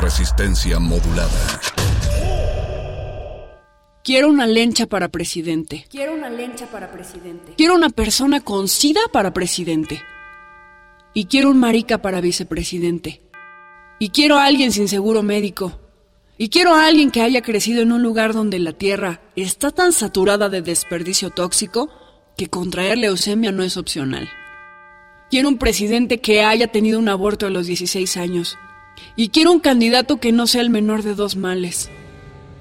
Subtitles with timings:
[0.00, 1.60] Resistencia modulada.
[4.02, 5.86] Quiero una lencha para presidente.
[5.90, 7.52] Quiero una lencha para presidente.
[7.56, 10.02] Quiero una persona con sida para presidente.
[11.12, 13.20] Y quiero un marica para vicepresidente.
[13.98, 15.78] Y quiero a alguien sin seguro médico.
[16.38, 19.92] Y quiero a alguien que haya crecido en un lugar donde la tierra está tan
[19.92, 21.90] saturada de desperdicio tóxico
[22.36, 24.30] que contraer leucemia no es opcional.
[25.30, 28.58] Quiero un presidente que haya tenido un aborto a los 16 años.
[29.14, 31.88] Y quiero un candidato que no sea el menor de dos males.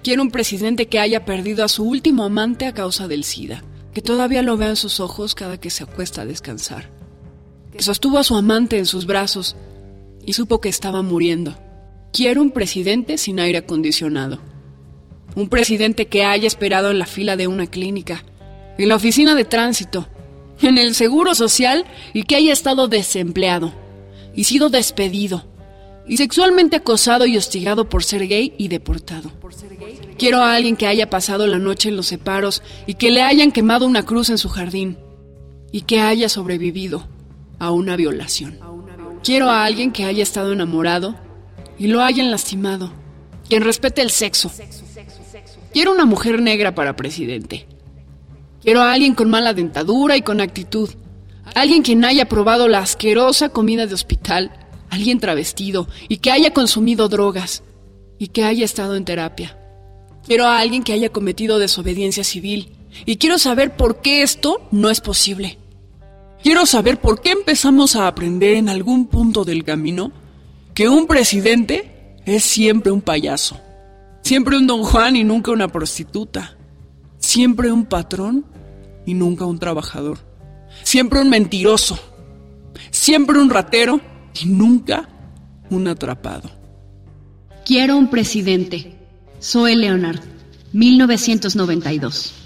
[0.04, 4.04] Quiero un presidente que haya perdido a su último amante a causa del SIDA, que
[4.04, 6.92] todavía lo vea en sus ojos cada que se acuesta a descansar,
[7.72, 9.56] que sostuvo a su amante en sus brazos
[10.24, 11.58] y supo que estaba muriendo.
[12.14, 14.40] Quiero un presidente sin aire acondicionado.
[15.36, 18.24] Un presidente que haya esperado en la fila de una clínica,
[18.78, 20.08] en la oficina de tránsito,
[20.62, 23.74] en el seguro social y que haya estado desempleado
[24.36, 25.46] y sido despedido
[26.08, 29.32] y sexualmente acosado y hostigado por ser gay y deportado.
[30.18, 33.52] Quiero a alguien que haya pasado la noche en los separos y que le hayan
[33.52, 34.98] quemado una cruz en su jardín
[35.72, 37.08] y que haya sobrevivido
[37.60, 38.60] a una violación.
[39.24, 41.16] Quiero a alguien que haya estado enamorado
[41.78, 42.92] y lo hayan lastimado,
[43.48, 44.52] quien respete el sexo.
[45.72, 47.68] Quiero una mujer negra para presidente.
[48.70, 50.92] Quiero a alguien con mala dentadura y con actitud.
[51.56, 54.52] Alguien quien haya probado la asquerosa comida de hospital.
[54.92, 57.64] Alguien travestido y que haya consumido drogas
[58.20, 59.58] y que haya estado en terapia.
[60.24, 62.78] Quiero a alguien que haya cometido desobediencia civil
[63.08, 65.58] y quiero saber por qué esto no es posible.
[66.44, 70.12] Quiero saber por qué empezamos a aprender en algún punto del camino
[70.76, 73.60] que un presidente es siempre un payaso,
[74.22, 76.56] siempre un don Juan y nunca una prostituta,
[77.18, 78.46] siempre un patrón
[79.10, 80.20] y nunca un trabajador,
[80.84, 81.98] siempre un mentiroso,
[82.92, 84.00] siempre un ratero
[84.40, 85.10] y nunca
[85.72, 86.52] un atrapado.
[87.66, 89.00] Quiero un presidente.
[89.42, 90.20] Zoe Leonard,
[90.74, 92.39] 1992.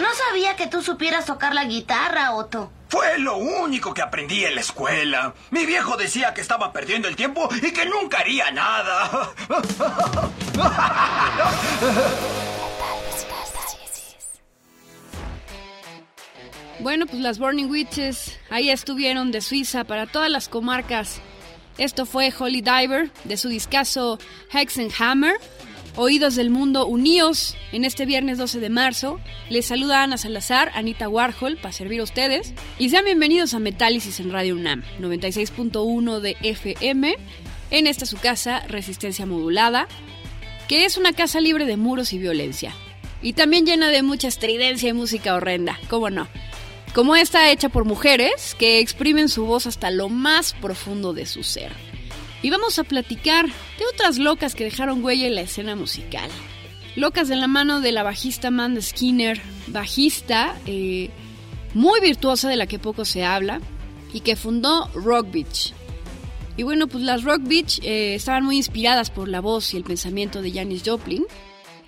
[0.00, 2.70] No sabía que tú supieras tocar la guitarra, Otto.
[2.88, 5.34] Fue lo único que aprendí en la escuela.
[5.50, 9.32] Mi viejo decía que estaba perdiendo el tiempo y que nunca haría nada.
[16.80, 21.20] Bueno, pues las Burning Witches ahí estuvieron de Suiza para todas las comarcas.
[21.76, 24.18] Esto fue Holy Diver de su discazo
[24.52, 25.34] Hexenhammer.
[26.00, 29.18] Oídos del mundo unidos en este viernes 12 de marzo.
[29.50, 32.54] Les saluda Ana Salazar, Anita Warhol, para servir a ustedes.
[32.78, 37.16] Y sean bienvenidos a Metálisis en Radio UNAM, 96.1 de FM.
[37.72, 39.88] En esta su casa, Resistencia Modulada,
[40.68, 42.72] que es una casa libre de muros y violencia.
[43.20, 46.28] Y también llena de mucha estridencia y música horrenda, ¿cómo no?
[46.94, 51.42] Como esta hecha por mujeres que exprimen su voz hasta lo más profundo de su
[51.42, 51.72] ser.
[52.42, 56.30] Y vamos a platicar de otras locas que dejaron huella en la escena musical.
[56.94, 61.10] Locas de la mano de la bajista Amanda Skinner, bajista eh,
[61.74, 63.60] muy virtuosa de la que poco se habla
[64.12, 65.74] y que fundó Rock Beach.
[66.56, 69.84] Y bueno, pues las Rock Beach eh, estaban muy inspiradas por la voz y el
[69.84, 71.24] pensamiento de Janis Joplin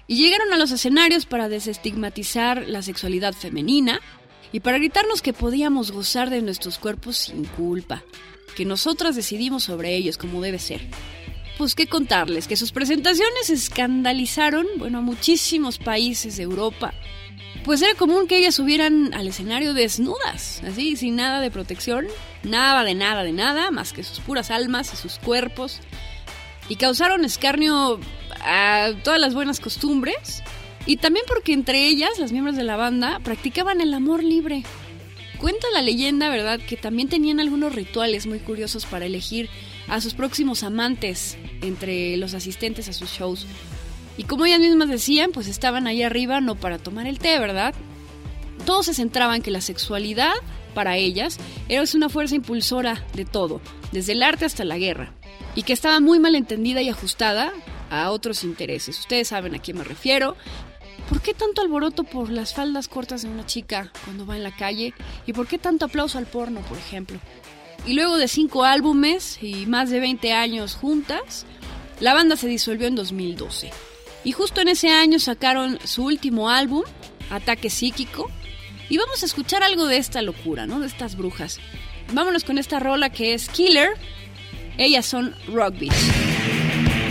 [0.06, 4.00] y llegaron a los escenarios para desestigmatizar la sexualidad femenina
[4.52, 8.02] y para gritarnos que podíamos gozar de nuestros cuerpos sin culpa,
[8.54, 10.80] que nosotras decidimos sobre ellos como debe ser.
[11.58, 16.94] Pues qué contarles, que sus presentaciones escandalizaron, bueno, a muchísimos países de Europa.
[17.64, 22.06] Pues era común que ellas subieran al escenario desnudas, así, sin nada de protección,
[22.42, 25.80] nada de nada de nada, más que sus puras almas y sus cuerpos,
[26.70, 28.00] y causaron escarnio
[28.42, 30.42] a todas las buenas costumbres,
[30.86, 34.62] y también porque entre ellas, las miembros de la banda, practicaban el amor libre.
[35.40, 39.48] Cuenta la leyenda, ¿verdad?, que también tenían algunos rituales muy curiosos para elegir
[39.88, 43.46] a sus próximos amantes entre los asistentes a sus shows.
[44.18, 47.74] Y como ellas mismas decían, pues estaban ahí arriba no para tomar el té, ¿verdad?
[48.66, 50.34] Todos se centraban en que la sexualidad,
[50.74, 51.38] para ellas,
[51.70, 55.14] era una fuerza impulsora de todo, desde el arte hasta la guerra,
[55.54, 57.52] y que estaba muy mal entendida y ajustada
[57.88, 58.98] a otros intereses.
[58.98, 60.36] Ustedes saben a quién me refiero.
[61.10, 64.54] ¿Por qué tanto alboroto por las faldas cortas de una chica cuando va en la
[64.54, 64.94] calle?
[65.26, 67.18] ¿Y por qué tanto aplauso al porno, por ejemplo?
[67.84, 71.46] Y luego de cinco álbumes y más de 20 años juntas,
[71.98, 73.72] la banda se disolvió en 2012.
[74.22, 76.84] Y justo en ese año sacaron su último álbum,
[77.28, 78.30] Ataque Psíquico.
[78.88, 80.78] Y vamos a escuchar algo de esta locura, ¿no?
[80.78, 81.58] De estas brujas.
[82.12, 83.94] Vámonos con esta rola que es Killer.
[84.78, 85.92] Ellas son Rock Beach.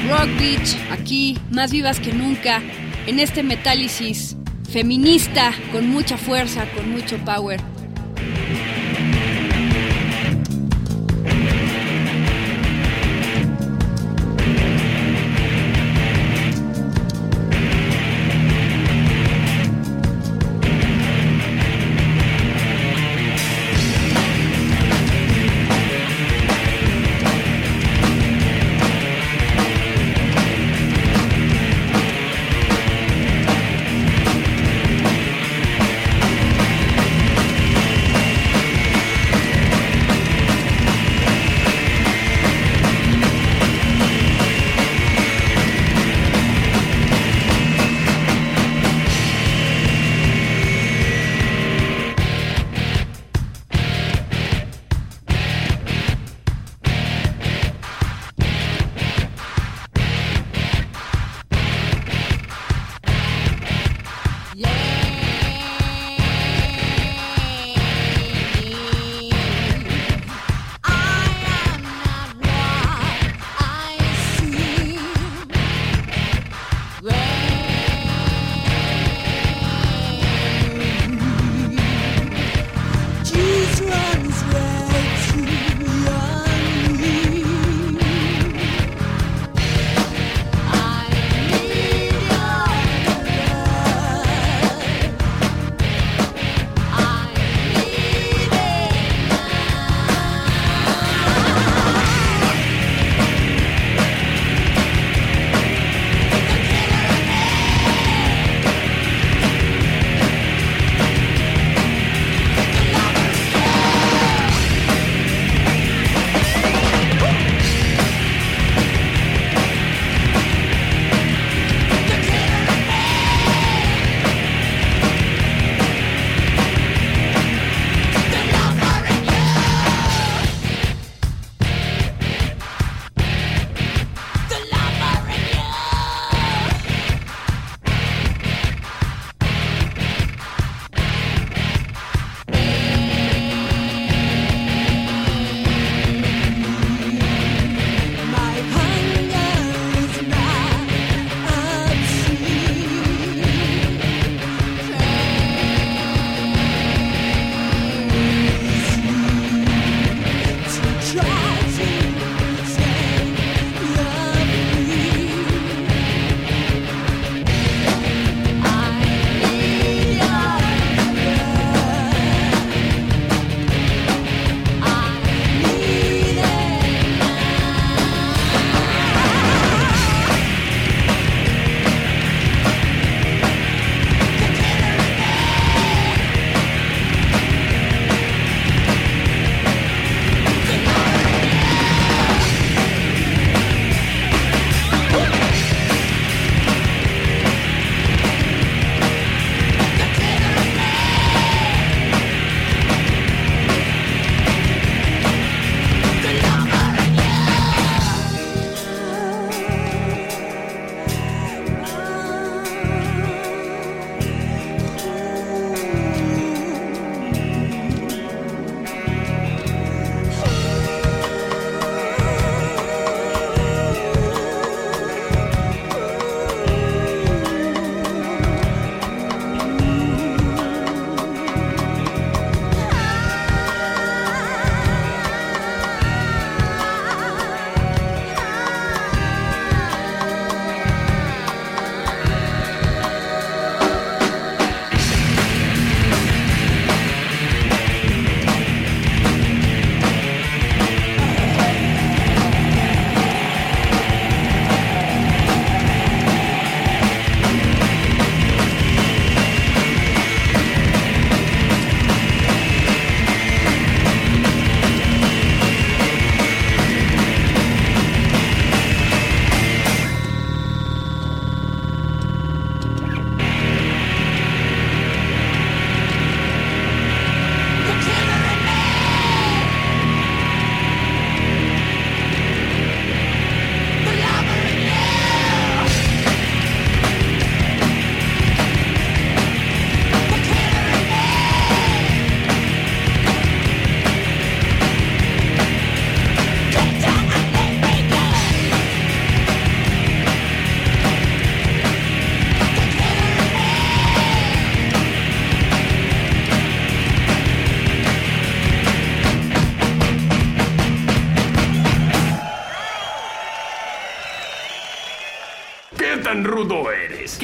[0.10, 2.62] Rock Beach, aquí, más vivas que nunca,
[3.09, 4.37] en este metálisis
[4.71, 7.59] feminista, con mucha fuerza, con mucho power.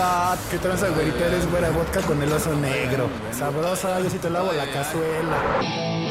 [0.00, 1.26] Mamacita, ¿qué tranza, güerita?
[1.26, 3.08] Eres güera vodka con el oso negro.
[3.32, 6.09] Sabrosa, yo si te lavo la cazuela.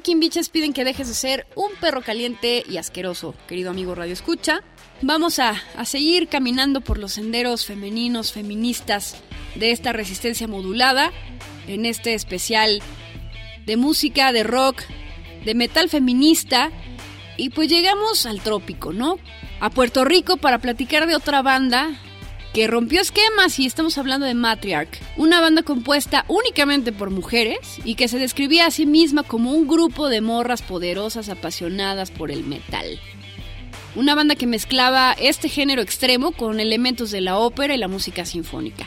[0.00, 4.14] Fucking bitches piden que dejes de ser un perro caliente y asqueroso, querido amigo Radio
[4.14, 4.62] Escucha.
[5.02, 9.16] Vamos a, a seguir caminando por los senderos femeninos, feministas
[9.56, 11.12] de esta resistencia modulada
[11.66, 12.80] en este especial
[13.66, 14.84] de música, de rock,
[15.44, 16.70] de metal feminista.
[17.36, 19.18] Y pues llegamos al trópico, ¿no?
[19.60, 22.00] A Puerto Rico para platicar de otra banda
[22.52, 27.94] que rompió esquemas y estamos hablando de Matriarch, una banda compuesta únicamente por mujeres y
[27.94, 32.44] que se describía a sí misma como un grupo de morras poderosas apasionadas por el
[32.44, 32.98] metal.
[33.94, 38.24] Una banda que mezclaba este género extremo con elementos de la ópera y la música
[38.24, 38.86] sinfónica.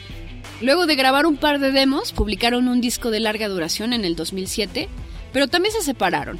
[0.62, 4.16] Luego de grabar un par de demos, publicaron un disco de larga duración en el
[4.16, 4.88] 2007,
[5.34, 6.40] pero también se separaron.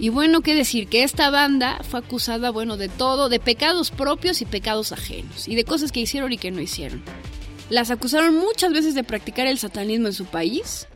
[0.00, 4.40] Y bueno, qué decir, que esta banda fue acusada, bueno, de todo, de pecados propios
[4.40, 7.02] y pecados ajenos, y de cosas que hicieron y que no hicieron.
[7.68, 10.88] Las acusaron muchas veces de practicar el satanismo en su país,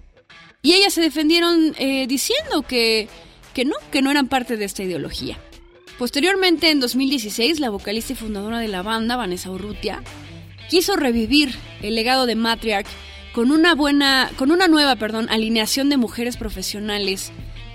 [0.63, 3.09] y ellas se defendieron eh, diciendo que,
[3.53, 5.39] que no, que no eran parte de esta ideología.
[5.99, 10.03] Posteriormente, en 2016, la vocalista y fundadora de la banda, Vanessa Urrutia,
[10.71, 12.89] quiso revivir el legado de Matriarch
[13.35, 17.33] con una buena, con una nueva, perdón, alineación de mujeres profesionales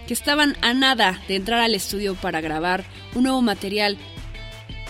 [0.09, 3.95] que estaban a nada de entrar al estudio para grabar un nuevo material.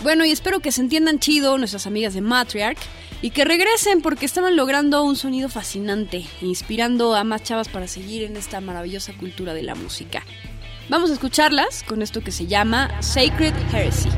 [0.02, 2.78] Bueno, y espero que se entiendan chido nuestras amigas de Matriarch
[3.20, 8.22] y que regresen porque estaban logrando un sonido fascinante, inspirando a más chavas para seguir
[8.22, 10.24] en esta maravillosa cultura de la música.
[10.88, 14.08] Vamos a escucharlas con esto que se llama Sacred Heresy.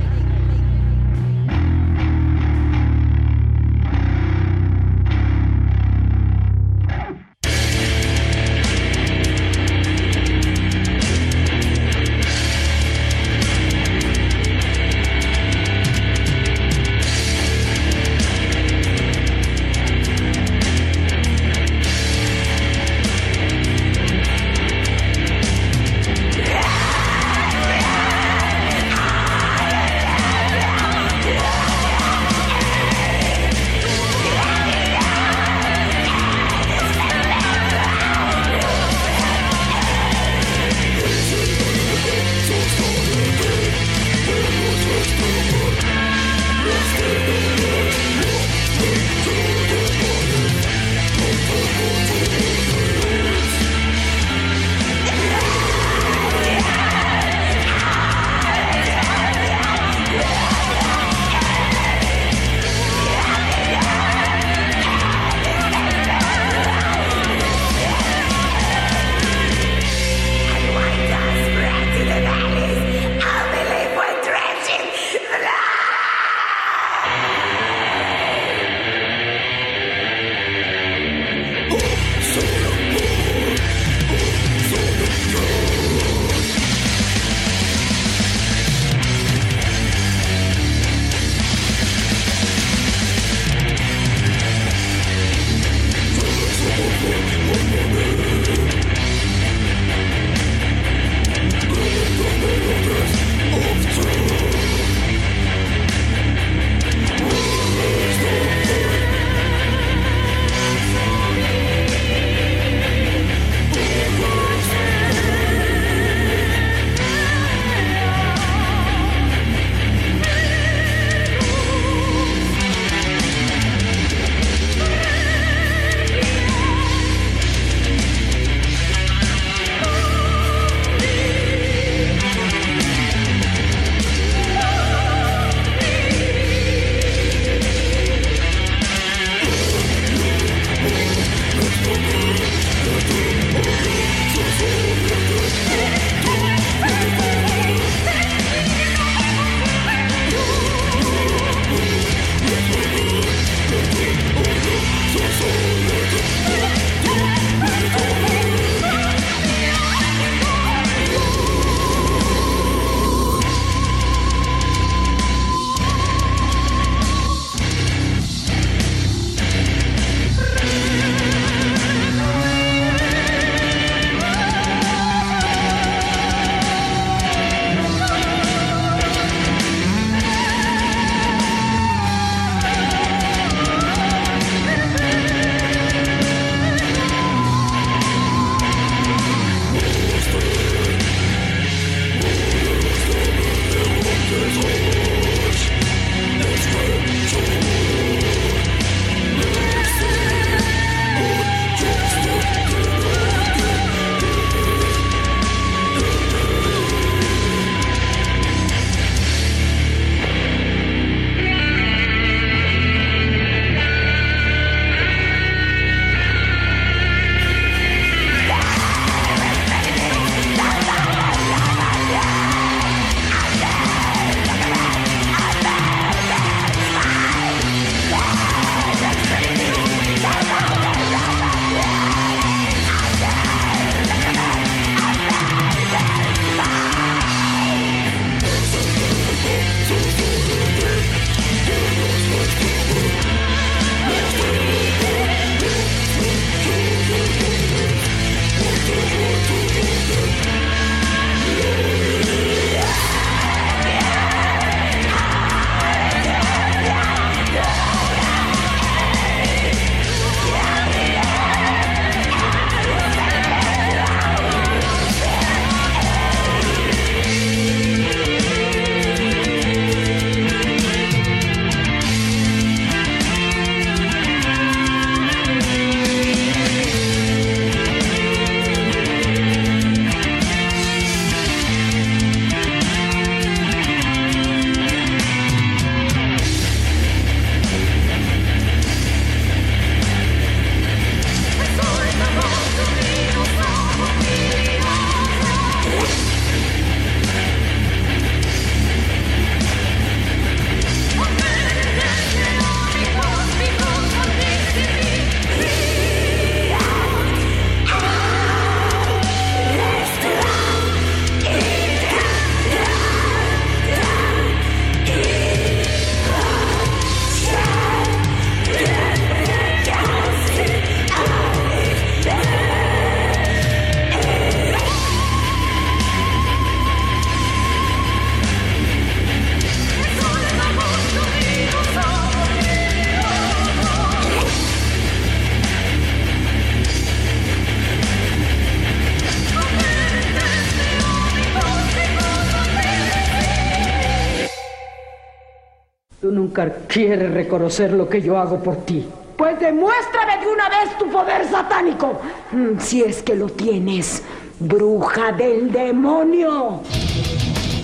[346.92, 349.06] Quieres reconocer lo que yo hago por ti.
[349.36, 352.20] Pues demuéstrame de una vez tu poder satánico.
[352.52, 354.22] Mm, Si es que lo tienes,
[354.60, 356.82] bruja del demonio.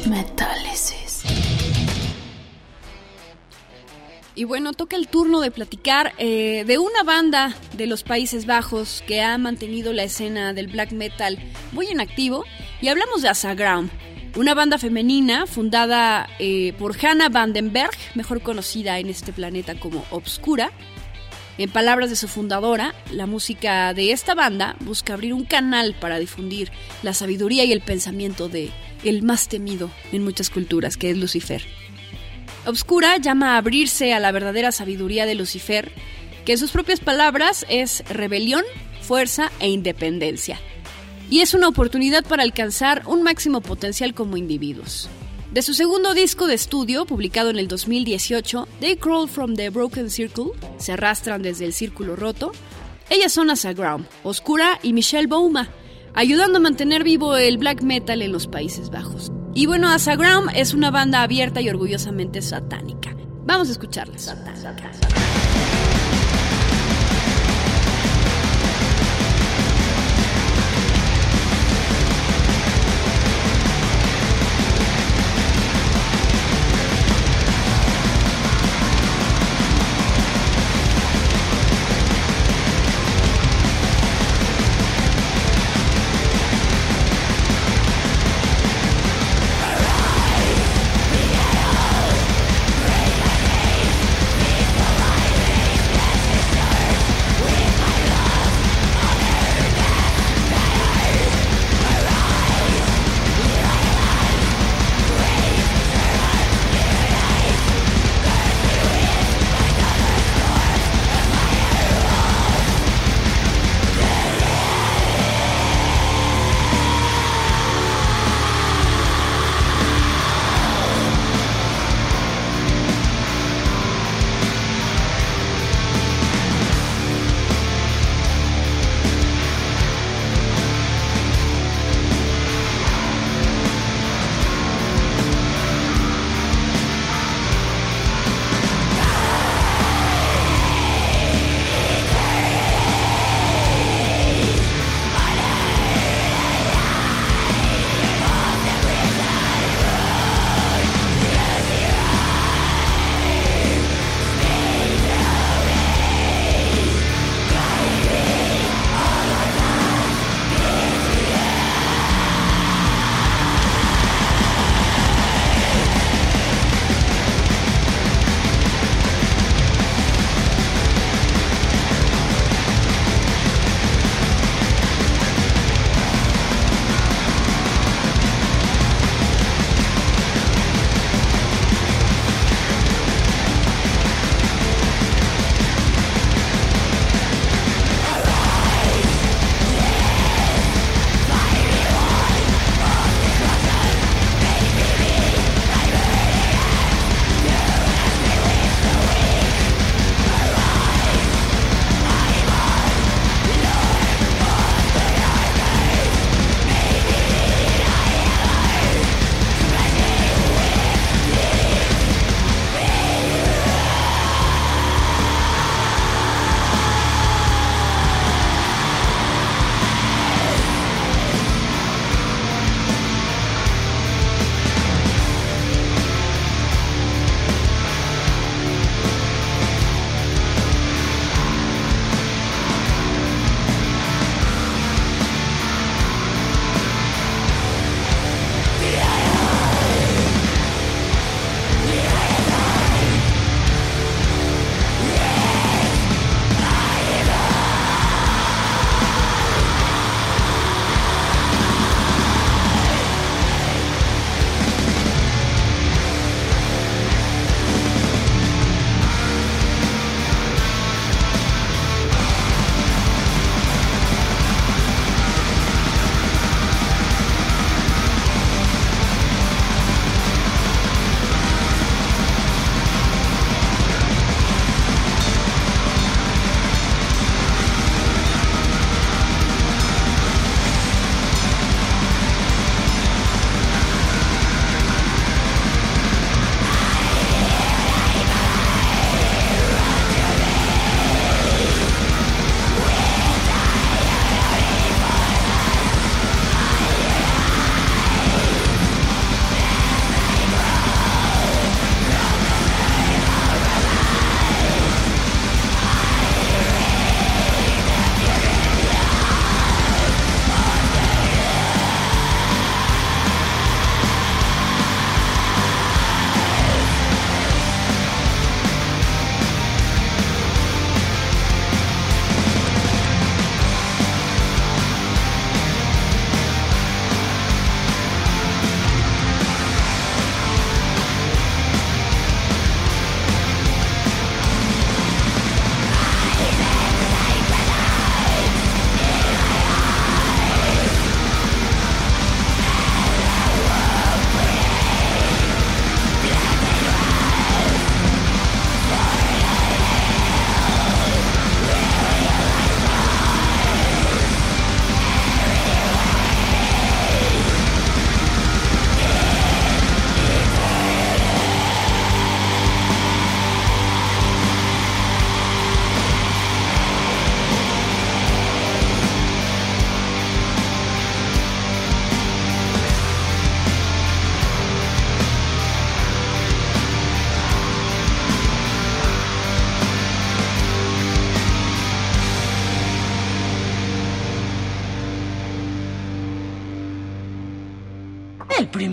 [0.08, 1.22] Metálisis.
[4.34, 9.02] Y bueno, toca el turno de platicar eh, de una banda de los Países Bajos
[9.06, 11.38] que ha mantenido la escena del black metal
[11.72, 12.44] muy en activo.
[12.80, 13.90] Y hablamos de Asagram,
[14.36, 20.70] una banda femenina fundada eh, por Hannah Vandenberg, mejor conocida en este planeta como Obscura.
[21.56, 26.20] En palabras de su fundadora, la música de esta banda busca abrir un canal para
[26.20, 26.70] difundir
[27.02, 28.70] la sabiduría y el pensamiento de
[29.04, 31.62] el más temido en muchas culturas, que es Lucifer.
[32.64, 35.90] Obscura llama a abrirse a la verdadera sabiduría de Lucifer,
[36.44, 38.64] que en sus propias palabras es rebelión,
[39.00, 40.60] fuerza e independencia.
[41.30, 45.08] Y es una oportunidad para alcanzar un máximo potencial como individuos.
[45.52, 50.10] De su segundo disco de estudio, publicado en el 2018, They Crawl from the Broken
[50.10, 52.52] Circle, se arrastran desde el círculo roto,
[53.10, 55.70] ellas son Asagram, Oscura y Michelle Bouma,
[56.14, 59.32] ayudando a mantener vivo el black metal en los Países Bajos.
[59.54, 63.16] Y bueno, Asagram es una banda abierta y orgullosamente satánica.
[63.44, 64.34] Vamos a escucharlas.
[64.36, 65.88] Visualize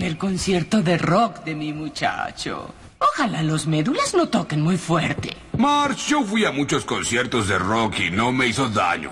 [0.06, 2.72] primer concierto de rock de mi muchacho.
[2.98, 5.36] Ojalá los médulas no toquen muy fuerte.
[5.58, 9.10] March, yo fui a muchos conciertos de rock y no me hizo daño.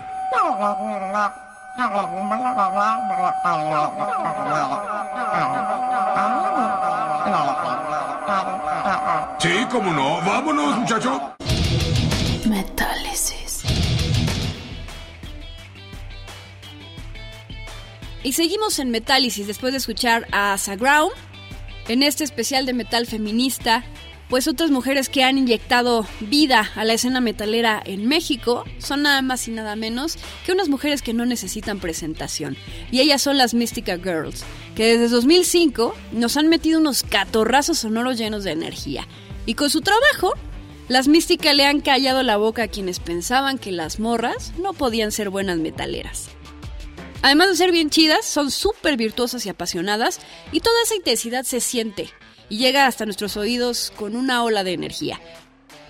[9.41, 10.21] Sí, cómo no.
[10.25, 11.34] Vámonos, muchacho.
[18.25, 21.11] Y seguimos en Metálisis después de escuchar a Sagraum
[21.89, 23.85] en este especial de metal feminista.
[24.31, 29.21] Pues otras mujeres que han inyectado vida a la escena metalera en México son nada
[29.21, 32.57] más y nada menos que unas mujeres que no necesitan presentación.
[32.91, 34.43] Y ellas son las Mystica Girls,
[34.75, 39.07] que desde 2005 nos han metido unos catorrazos sonoros llenos de energía.
[39.45, 40.33] Y con su trabajo,
[40.89, 45.13] las Mística le han callado la boca a quienes pensaban que las morras no podían
[45.13, 46.34] ser buenas metaleras.
[47.25, 50.21] Además de ser bien chidas, son súper virtuosas y apasionadas
[50.53, 52.11] y toda esa intensidad se siente
[52.51, 55.19] y llega hasta nuestros oídos con una ola de energía.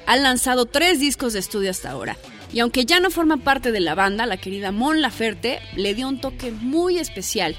[0.06, 2.16] Han lanzado tres discos de estudio hasta ahora
[2.52, 6.06] y aunque ya no forma parte de la banda, la querida Mon Laferte le dio
[6.06, 7.56] un toque muy especial.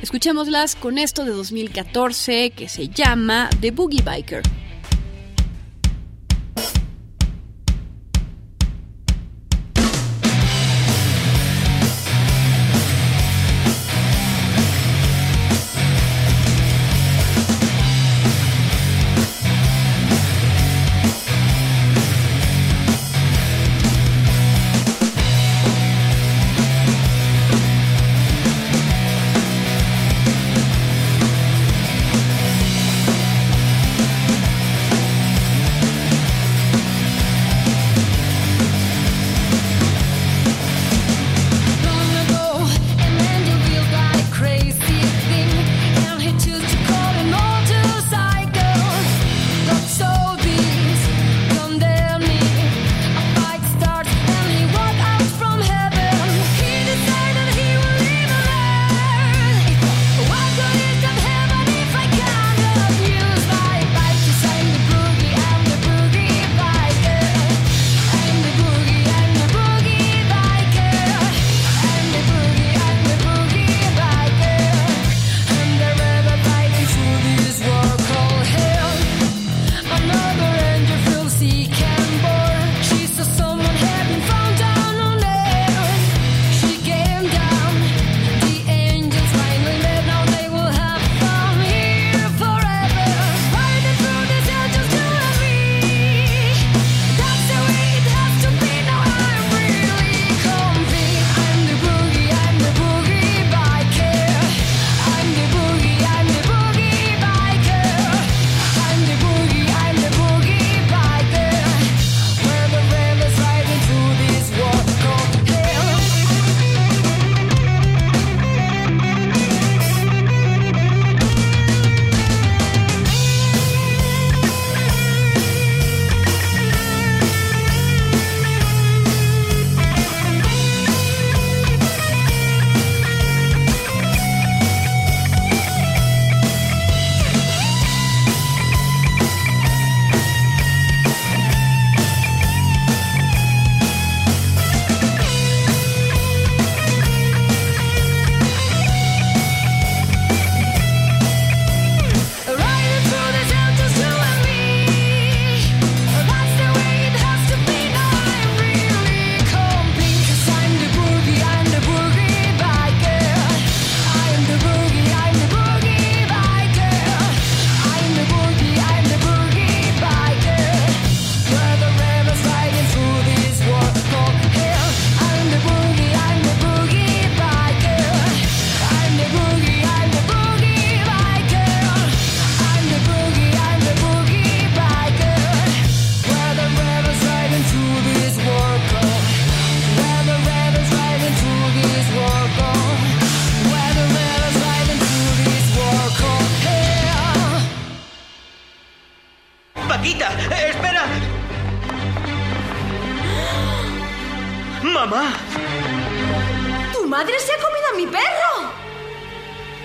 [0.00, 4.42] Escuchémoslas con esto de 2014 que se llama The Boogie Biker.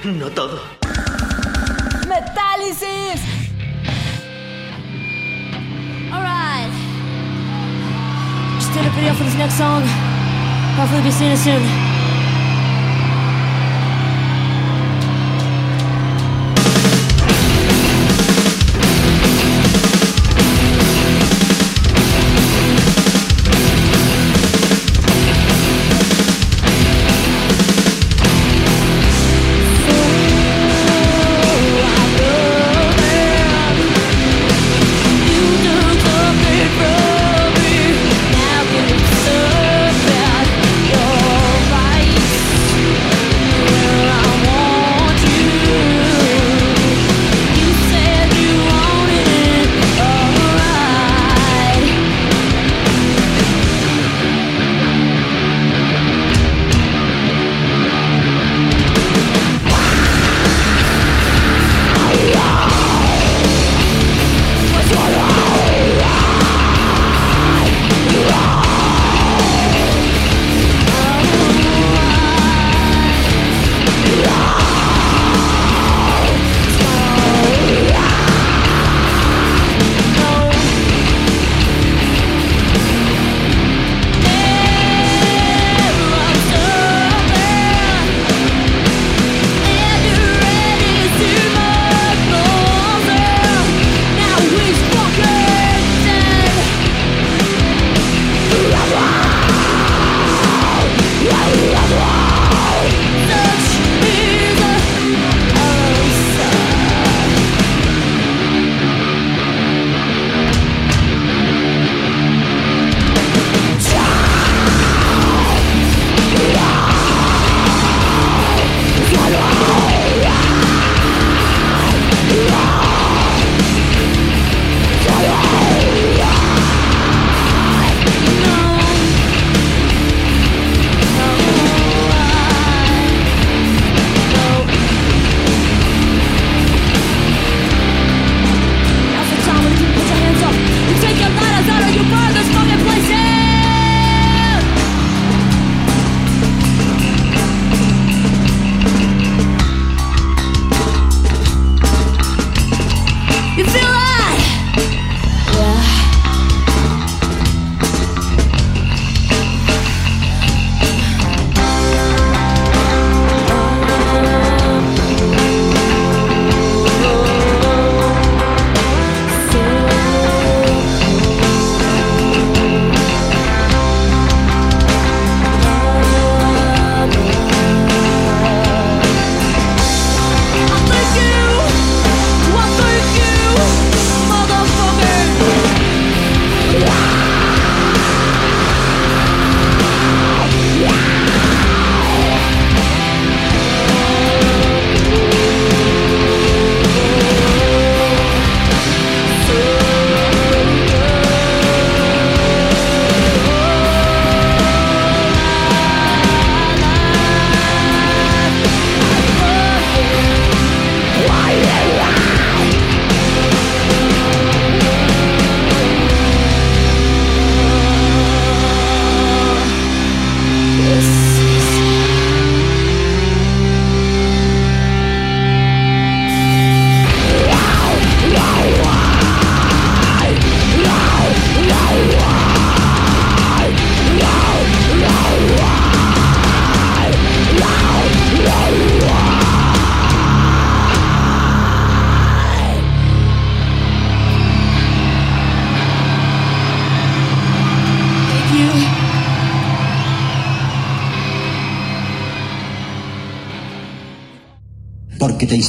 [0.05, 0.59] No todo.
[2.07, 3.21] ¡Metálisis!
[6.11, 6.71] Alright.
[8.59, 9.83] Just did a video for this next song.
[10.75, 11.92] Hopefully be seeing it soon.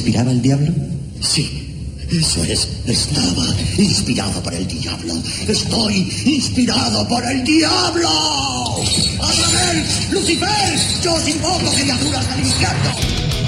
[0.05, 0.71] inspiraba el diablo?
[1.19, 1.61] Sí.
[2.11, 3.47] Eso es, estaba
[3.79, 5.15] inspirado por el diablo.
[5.47, 8.07] Estoy inspirado por el diablo.
[9.19, 9.83] ¡Azrael!
[10.11, 10.79] ¡Lucifer!
[11.03, 13.44] ¡Yo os invoco criaturas del infierno!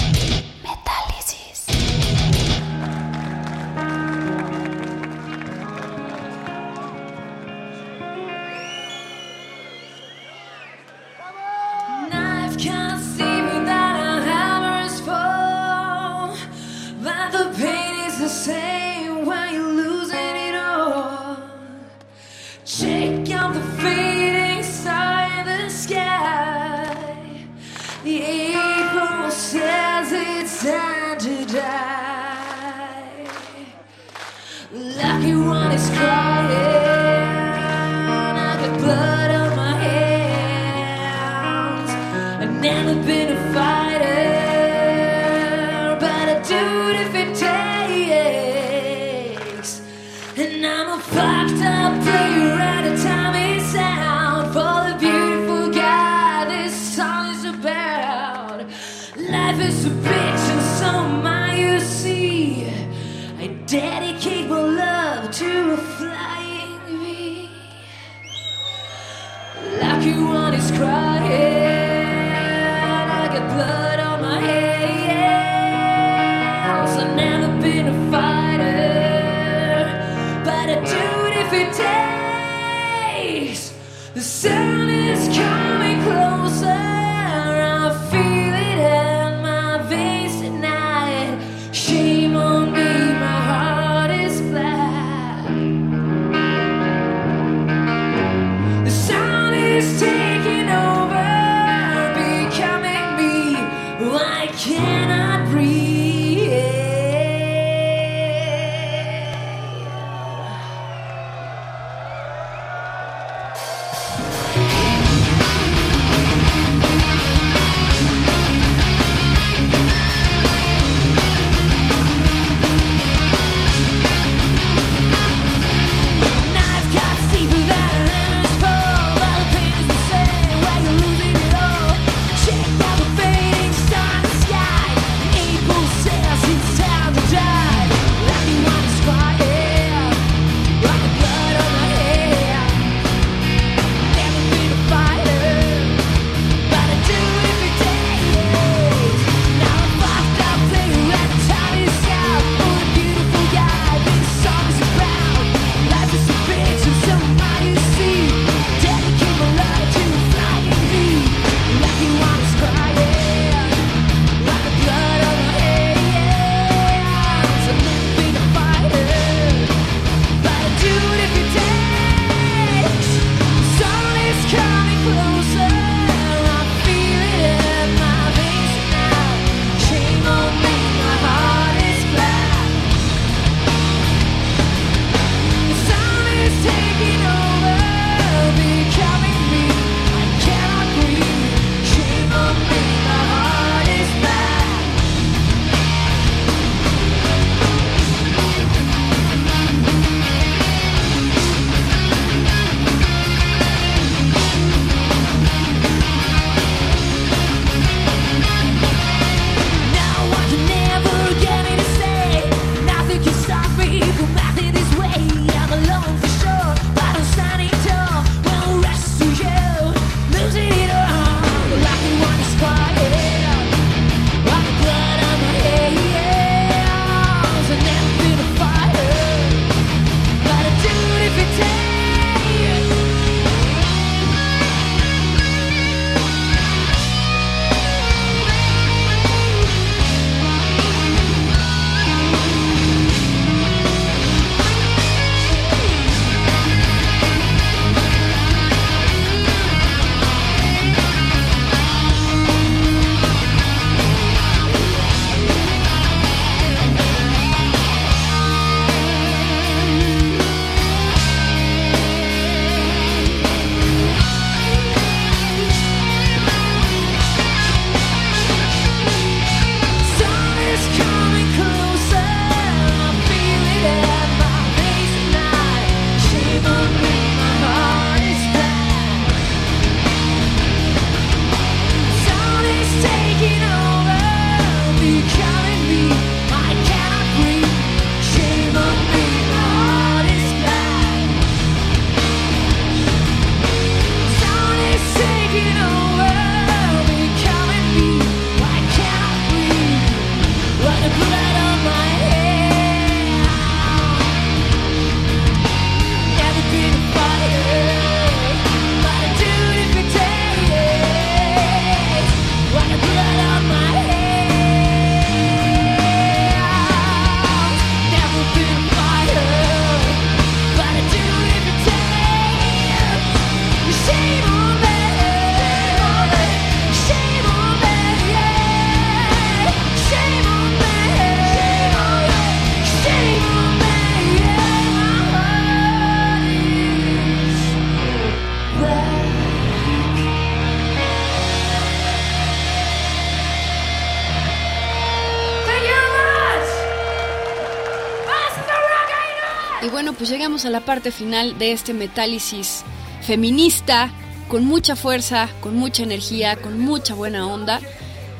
[349.87, 352.83] Y bueno, pues llegamos a la parte final de este metálisis
[353.21, 354.11] feminista,
[354.49, 357.79] con mucha fuerza, con mucha energía, con mucha buena onda.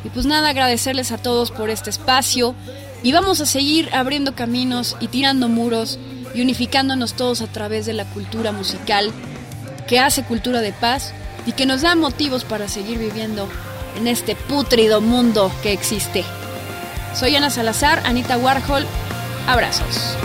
[0.03, 2.53] Y pues nada, agradecerles a todos por este espacio.
[3.01, 5.97] Y vamos a seguir abriendo caminos y tirando muros
[6.33, 9.13] y unificándonos todos a través de la cultura musical
[9.87, 11.13] que hace cultura de paz
[11.45, 13.47] y que nos da motivos para seguir viviendo
[13.95, 16.25] en este pútrido mundo que existe.
[17.15, 18.85] Soy Ana Salazar, Anita Warhol.
[19.47, 20.17] Abrazos.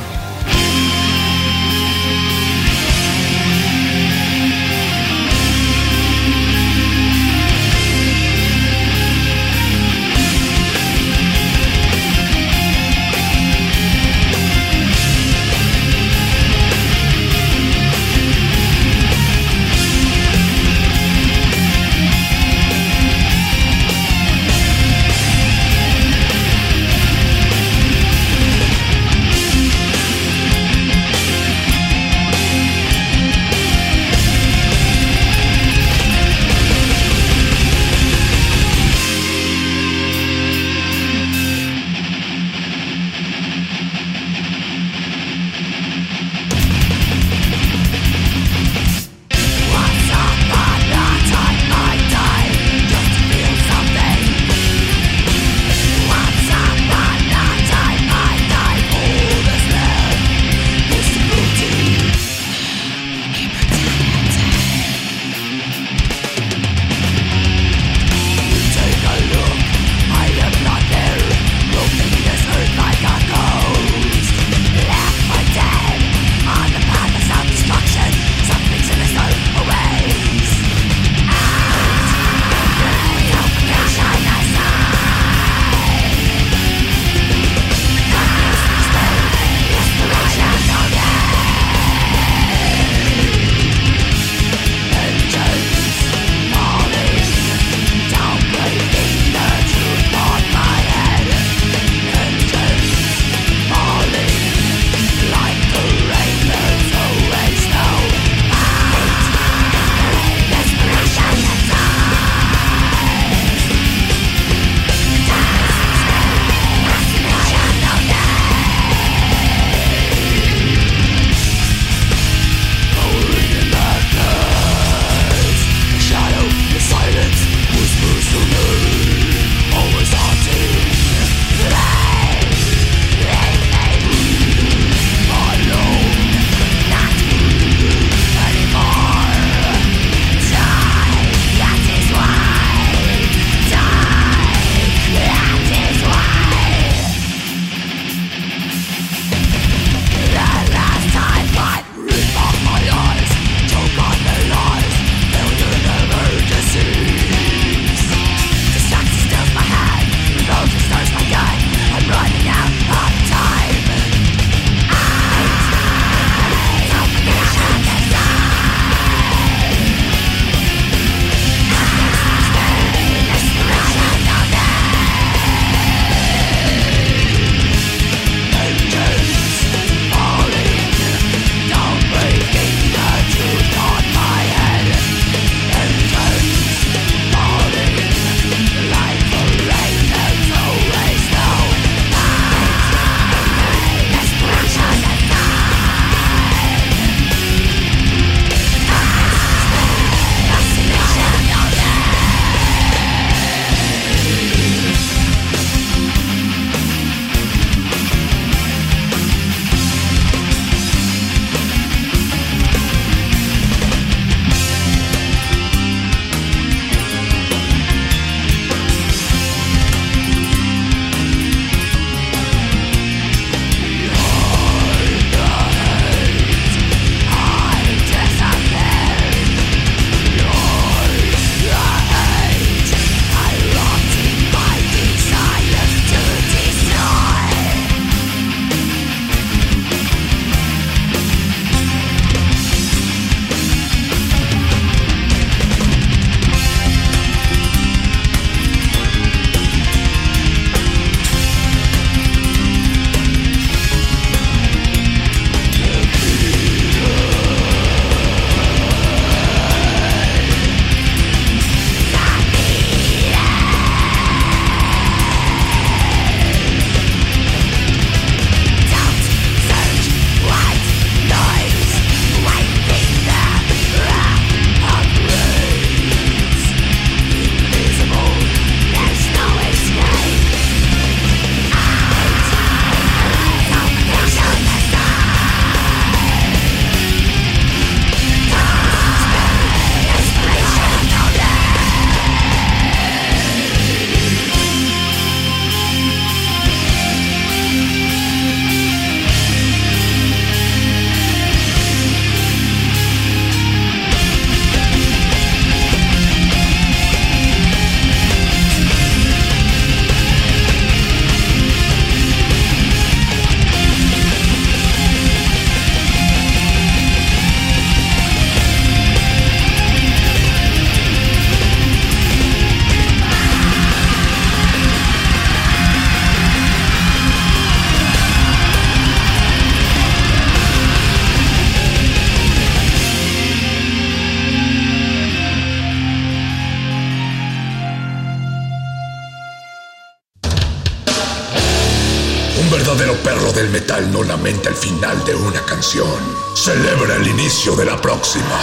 [347.43, 348.57] Inicio de la próxima.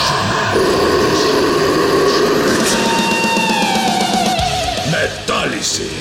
[4.90, 5.92] Metálisis.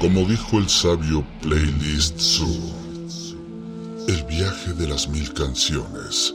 [0.00, 2.48] Como dijo el sabio Playlist Zoo,
[4.08, 6.34] el viaje de las mil canciones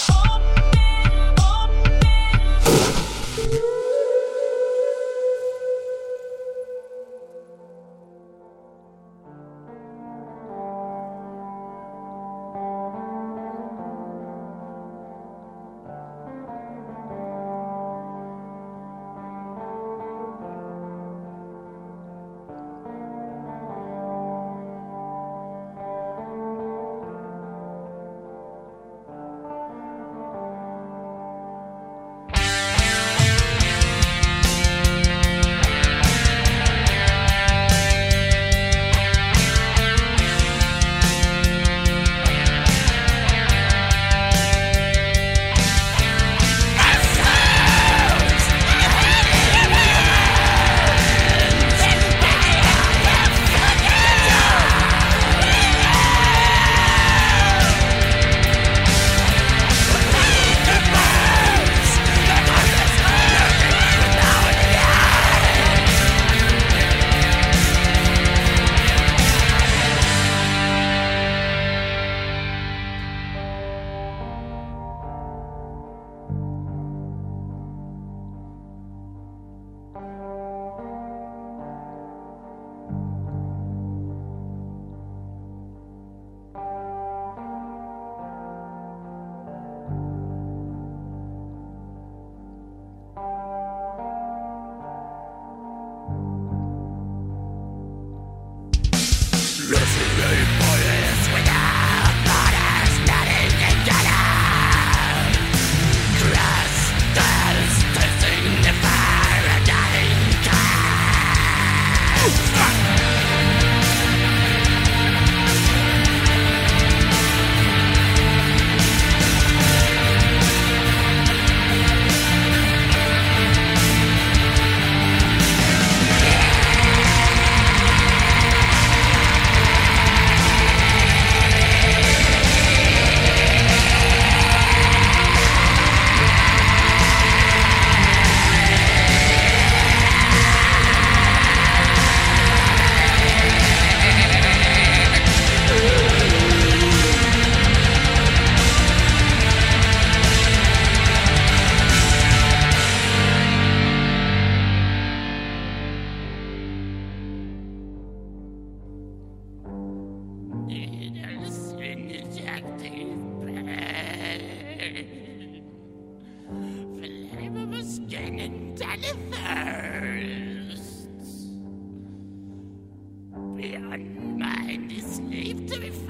[174.55, 176.00] time to sleep to be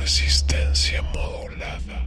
[0.00, 2.06] resistencia modulada.